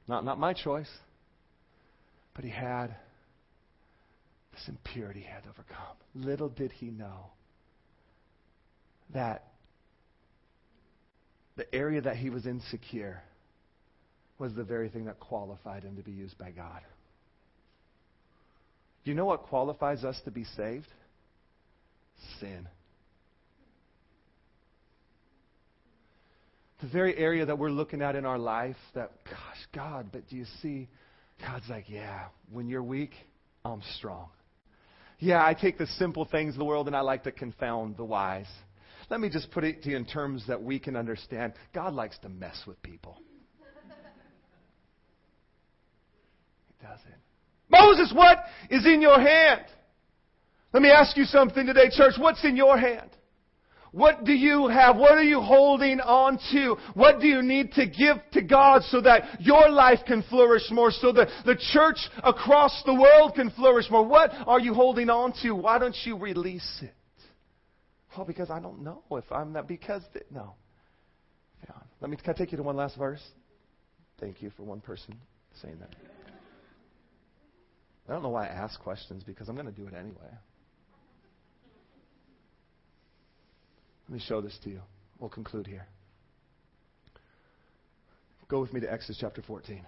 [0.09, 0.91] Not, not my choice,
[2.35, 2.95] but he had
[4.53, 5.97] this impurity he had to overcome.
[6.15, 7.31] Little did he know
[9.15, 9.45] that
[11.57, 13.23] the area that he was insecure
[14.39, 16.81] was the very thing that qualified him to be used by God.
[19.05, 20.87] Do you know what qualifies us to be saved?
[22.39, 22.69] Sin.
[26.81, 30.37] The very area that we're looking at in our life that, gosh, God, but do
[30.37, 30.89] you see?
[31.41, 33.13] God's like, yeah, when you're weak,
[33.65, 34.29] I'm strong.
[35.19, 38.05] Yeah, I take the simple things of the world and I like to confound the
[38.05, 38.49] wise.
[39.11, 41.53] Let me just put it to you in terms that we can understand.
[41.73, 43.19] God likes to mess with people.
[46.81, 47.32] He does it.
[47.73, 48.39] Moses, what
[48.71, 49.65] is in your hand?
[50.73, 52.15] Let me ask you something today, church.
[52.19, 53.11] What's in your hand?
[53.91, 54.97] What do you have?
[54.97, 56.77] What are you holding on to?
[56.95, 60.91] What do you need to give to God so that your life can flourish more,
[60.91, 64.07] so that the church across the world can flourish more?
[64.07, 65.53] What are you holding on to?
[65.53, 66.95] Why don't you release it?
[68.17, 69.67] Well, because I don't know if I'm that.
[69.67, 70.55] Because, th- no.
[72.03, 73.23] Let me, can I take you to one last verse?
[74.19, 75.15] Thank you for one person
[75.63, 76.12] saying that.
[78.13, 80.19] I don't know why I ask questions because I'm going to do it anyway.
[84.07, 84.81] Let me show this to you.
[85.19, 85.87] We'll conclude here.
[88.49, 89.81] Go with me to Exodus chapter 14.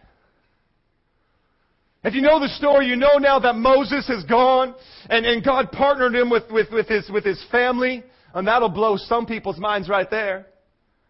[2.02, 4.74] If you know the story, you know now that Moses has gone
[5.10, 8.04] and, and God partnered him with, with, with, his, with his family.
[8.32, 10.46] And that'll blow some people's minds right there,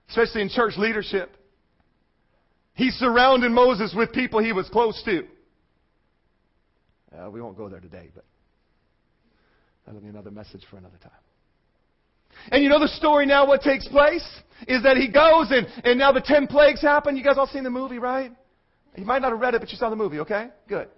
[0.09, 1.31] especially in church leadership.
[2.73, 5.29] He surrounded Moses with people he was close to.
[7.17, 8.25] Uh, we won't go there today, but
[9.87, 11.13] that'll be another message for another time.
[12.51, 14.27] And you know the story now, what takes place?
[14.67, 17.17] Is that he goes and, and now the ten plagues happen.
[17.17, 18.33] You guys all seen the movie, right?
[18.97, 20.49] You might not have read it, but you saw the movie, okay?
[20.69, 20.89] Good.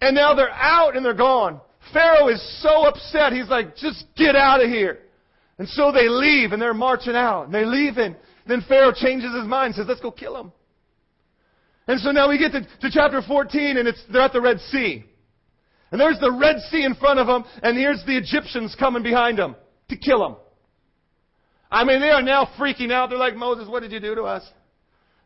[0.00, 1.60] And now they're out and they're gone.
[1.92, 3.32] Pharaoh is so upset.
[3.32, 5.00] He's like, just get out of here.
[5.58, 7.44] And so they leave and they're marching out.
[7.44, 10.52] And they leave and then Pharaoh changes his mind and says, let's go kill him.
[11.86, 14.58] And so now we get to, to chapter 14 and it's, they're at the Red
[14.60, 15.04] Sea.
[15.92, 19.38] And there's the Red Sea in front of them and here's the Egyptians coming behind
[19.38, 19.54] them
[19.88, 20.36] to kill them.
[21.70, 23.10] I mean, they are now freaking out.
[23.10, 24.42] They're like, Moses, what did you do to us?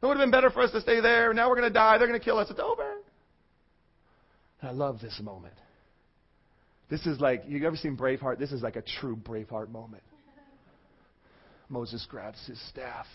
[0.03, 1.33] It would have been better for us to stay there.
[1.35, 1.99] Now we're going to die.
[1.99, 2.51] They're going to kill us.
[2.51, 2.97] It's over.
[4.63, 5.55] I love this moment.
[6.91, 8.39] This is like, you ever seen Braveheart?
[8.39, 10.03] This is like a true Braveheart moment.
[11.69, 13.07] Moses grabs his staff,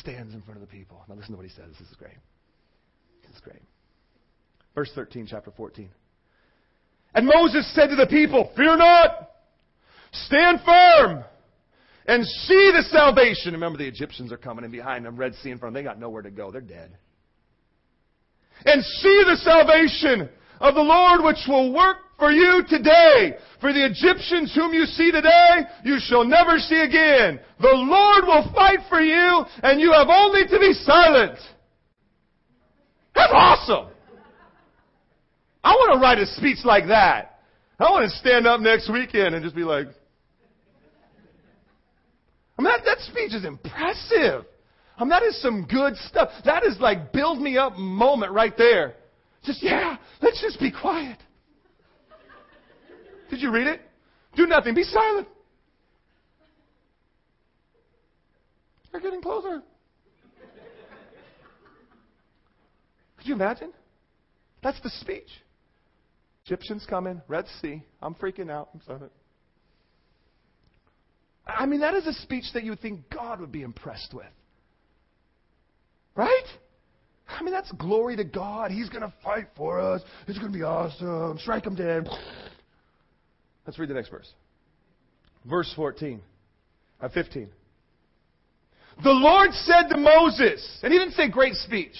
[0.00, 1.02] stands in front of the people.
[1.08, 1.66] Now listen to what he says.
[1.78, 2.16] This is great.
[3.22, 3.62] This is great.
[4.74, 5.88] Verse 13, chapter 14.
[7.14, 9.30] And Moses said to the people, Fear not,
[10.12, 11.24] stand firm,
[12.06, 13.52] and see the salvation.
[13.52, 15.84] Remember, the Egyptians are coming in behind them, Red Sea in front of them.
[15.84, 16.50] They got nowhere to go.
[16.50, 16.96] They're dead.
[18.64, 20.28] And see the salvation
[20.60, 23.34] of the Lord which will work for you today.
[23.60, 27.40] For the Egyptians whom you see today, you shall never see again.
[27.60, 31.38] The Lord will fight for you, and you have only to be silent.
[33.14, 33.88] That's awesome.
[35.62, 37.40] I want to write a speech like that.
[37.78, 39.86] I want to stand up next weekend and just be like,
[42.56, 44.44] I mean, that, that speech is impressive.
[44.96, 46.30] I mean, that is some good stuff.
[46.44, 48.94] That is like build me up moment right there.
[49.42, 51.18] Just, yeah, let's just be quiet.
[53.34, 53.80] Did you read it?
[54.36, 54.76] Do nothing.
[54.76, 55.26] Be silent.
[58.92, 59.60] They're getting closer.
[63.16, 63.72] Could you imagine?
[64.62, 65.26] That's the speech.
[66.46, 67.82] Egyptians coming, Red Sea.
[68.00, 68.68] I'm freaking out.
[68.72, 69.10] I'm sorry.
[71.44, 74.26] I mean, that is a speech that you would think God would be impressed with.
[76.14, 76.46] Right?
[77.28, 78.70] I mean, that's glory to God.
[78.70, 80.02] He's going to fight for us.
[80.28, 81.36] It's going to be awesome.
[81.40, 82.08] Strike him dead.
[83.66, 84.30] Let's read the next verse.
[85.48, 86.20] Verse 14.
[87.00, 87.48] Uh, 15.
[89.02, 91.96] The Lord said to Moses, and he didn't say great speech.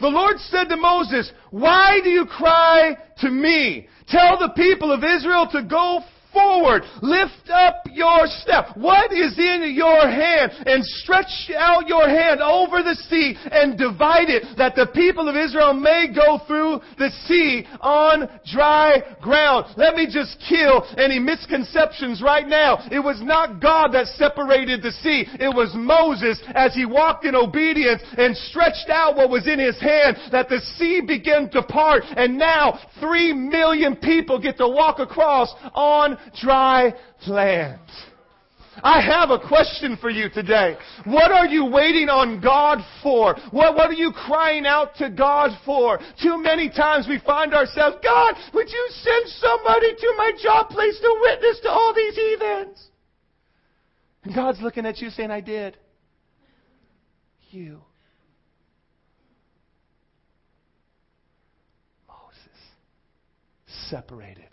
[0.00, 3.86] The Lord said to Moses, Why do you cry to me?
[4.08, 6.00] Tell the people of Israel to go
[6.32, 6.82] forward.
[7.02, 8.76] Lift up your step.
[8.76, 10.52] What is in your hand?
[10.66, 15.36] And stretch out your hand over the sea and divide it that the people of
[15.36, 19.66] Israel may go through the sea on dry ground.
[19.76, 22.86] Let me just kill any misconceptions right now.
[22.90, 25.26] It was not God that separated the sea.
[25.38, 29.80] It was Moses as he walked in obedience and stretched out what was in his
[29.80, 34.98] hand that the sea began to part and now three million people get to walk
[34.98, 36.92] across on dry
[37.26, 37.80] land.
[38.82, 40.76] I have a question for you today.
[41.04, 43.36] What are you waiting on God for?
[43.50, 45.98] What, what are you crying out to God for?
[46.22, 50.98] Too many times we find ourselves, God, would you send somebody to my job place
[51.00, 52.86] to witness to all these heathens?
[54.24, 55.76] And God's looking at you saying, I did.
[57.50, 57.80] You.
[62.06, 62.60] Moses.
[63.88, 64.49] Separated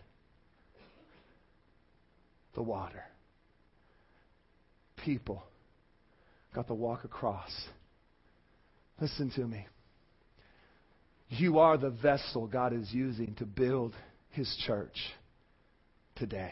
[2.57, 3.03] the water.
[5.05, 5.43] People
[6.55, 7.51] got to walk across.
[8.99, 9.67] Listen to me.
[11.29, 13.93] You are the vessel God is using to build
[14.31, 14.97] His church
[16.15, 16.51] today.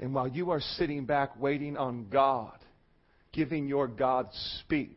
[0.00, 2.58] And while you are sitting back waiting on God,
[3.32, 4.28] giving your God
[4.60, 4.96] speech,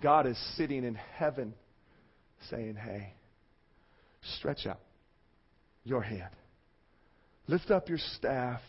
[0.00, 1.54] God is sitting in heaven
[2.50, 3.14] saying, Hey,
[4.36, 4.78] stretch out
[5.82, 6.30] your hand.
[7.48, 8.60] Lift up your staff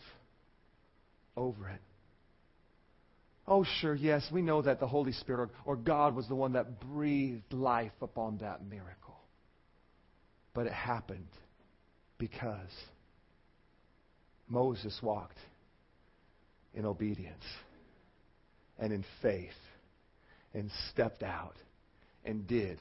[1.36, 1.80] over it.
[3.46, 6.80] Oh, sure, yes, we know that the Holy Spirit or, God was the one that
[6.80, 9.18] breathed life upon that miracle.
[10.54, 11.28] But it happened
[12.16, 12.70] because
[14.48, 15.38] Moses walked
[16.74, 17.44] in obedience
[18.78, 19.50] and in faith
[20.54, 21.56] and stepped out
[22.24, 22.80] and did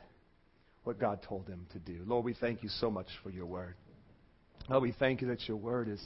[0.84, 2.04] what God told him to do.
[2.06, 3.76] Lord, we thank you so much for your word.
[4.72, 6.02] Oh, we thank you that your word is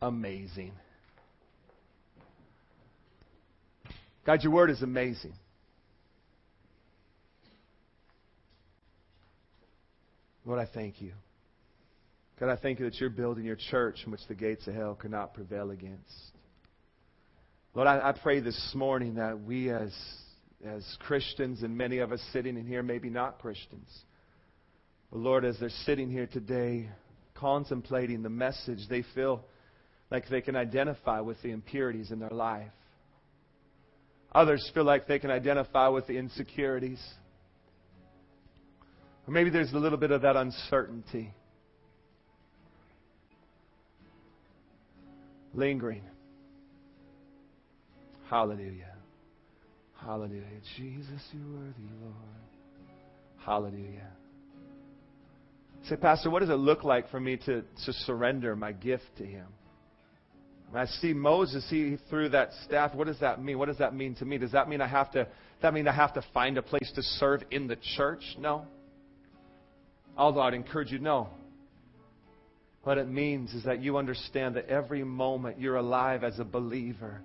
[0.00, 0.72] amazing.
[4.24, 5.32] God, your word is amazing.
[10.46, 11.12] Lord, I thank you.
[12.38, 14.94] God, I thank you that you're building your church in which the gates of hell
[14.94, 16.14] cannot prevail against.
[17.74, 19.92] Lord, I, I pray this morning that we as,
[20.64, 23.88] as Christians, and many of us sitting in here, maybe not Christians,
[25.10, 26.88] but Lord, as they're sitting here today,
[27.40, 29.42] contemplating the message, they feel
[30.10, 32.70] like they can identify with the impurities in their life.
[34.32, 37.00] Others feel like they can identify with the insecurities.
[39.26, 41.32] Or maybe there's a little bit of that uncertainty.
[45.52, 46.02] Lingering.
[48.28, 48.94] Hallelujah.
[49.96, 50.44] Hallelujah.
[50.76, 52.14] Jesus, you worthy, Lord.
[53.44, 54.12] Hallelujah.
[55.88, 59.24] Say, Pastor, what does it look like for me to, to surrender my gift to
[59.24, 59.46] Him?
[60.74, 62.94] I see Moses, he threw that staff.
[62.94, 63.58] What does that mean?
[63.58, 64.38] What does that mean to me?
[64.38, 65.26] Does that mean I have to,
[65.62, 68.22] that mean I have to find a place to serve in the church?
[68.38, 68.66] No.
[70.16, 71.28] Although I'd encourage you, no.
[72.84, 77.20] What it means is that you understand that every moment you're alive as a believer,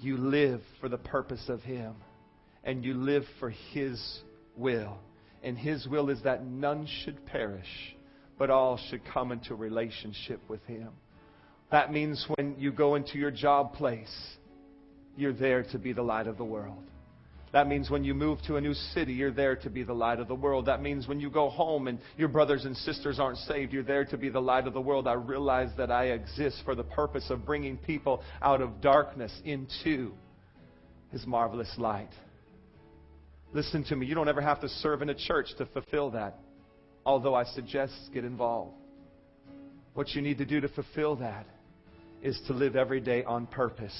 [0.00, 1.94] you live for the purpose of Him.
[2.62, 4.20] And you live for His
[4.56, 4.98] will.
[5.46, 7.94] And His will is that none should perish,
[8.36, 10.88] but all should come into relationship with Him.
[11.70, 14.12] That means when you go into your job place,
[15.16, 16.82] you're there to be the light of the world.
[17.52, 20.18] That means when you move to a new city, you're there to be the light
[20.18, 20.66] of the world.
[20.66, 24.04] That means when you go home and your brothers and sisters aren't saved, you're there
[24.06, 25.06] to be the light of the world.
[25.06, 30.12] I realize that I exist for the purpose of bringing people out of darkness into
[31.12, 32.10] His marvelous light.
[33.56, 36.38] Listen to me, you don't ever have to serve in a church to fulfill that,
[37.06, 38.74] although I suggest get involved.
[39.94, 41.46] What you need to do to fulfill that
[42.20, 43.98] is to live every day on purpose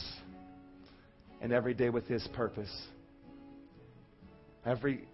[1.41, 2.71] and every day with His purpose.
[4.67, 5.09] Every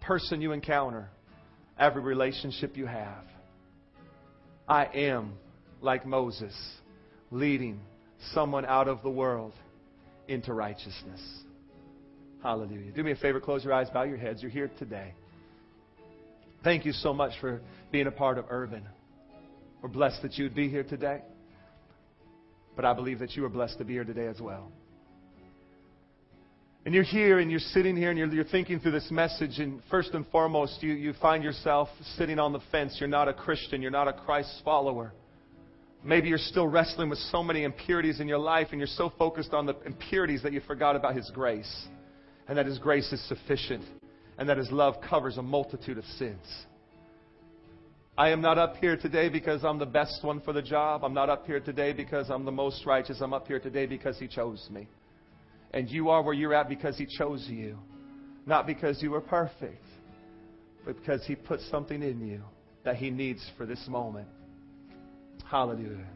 [0.00, 1.08] person you encounter,
[1.78, 3.22] every relationship you have.
[4.66, 5.34] I am
[5.80, 6.56] like Moses,
[7.30, 7.78] leading
[8.34, 9.52] someone out of the world
[10.26, 11.22] into righteousness.
[12.42, 12.90] Hallelujah.
[12.92, 14.42] Do me a favor, close your eyes, bow your heads.
[14.42, 15.12] You're here today.
[16.64, 17.60] Thank you so much for
[17.92, 18.86] being a part of Urban.
[19.82, 21.22] We're blessed that you would be here today.
[22.76, 24.70] But I believe that you are blessed to be here today as well.
[26.86, 29.82] And you're here and you're sitting here and you're, you're thinking through this message, and
[29.90, 32.96] first and foremost, you, you find yourself sitting on the fence.
[32.98, 35.12] You're not a Christian, you're not a Christ follower.
[36.02, 39.52] Maybe you're still wrestling with so many impurities in your life, and you're so focused
[39.52, 41.88] on the impurities that you forgot about His grace,
[42.48, 43.84] and that His grace is sufficient,
[44.38, 46.46] and that His love covers a multitude of sins.
[48.18, 51.04] I am not up here today because I'm the best one for the job.
[51.04, 53.20] I'm not up here today because I'm the most righteous.
[53.20, 54.88] I'm up here today because He chose me.
[55.72, 57.78] And you are where you're at because He chose you.
[58.44, 59.84] Not because you were perfect,
[60.84, 62.42] but because He put something in you
[62.84, 64.28] that He needs for this moment.
[65.50, 66.06] Hallelujah.